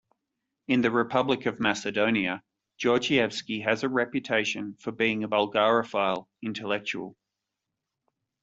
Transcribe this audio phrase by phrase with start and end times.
[0.67, 2.41] In the Republic of Macedonia,
[2.79, 7.15] Georgievski has a reputation for being a bulgarophile intellectual.